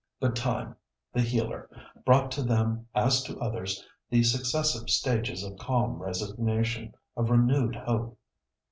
But 0.19 0.35
Time, 0.35 0.75
the 1.13 1.21
healer, 1.21 1.69
brought 2.05 2.31
to 2.31 2.41
them, 2.41 2.87
as 2.95 3.21
to 3.25 3.39
others, 3.39 3.85
the 4.09 4.23
successive 4.23 4.89
stages 4.89 5.43
of 5.43 5.59
calm 5.59 6.01
resignation, 6.01 6.95
of 7.15 7.29
renewed 7.29 7.75
hope. 7.75 8.17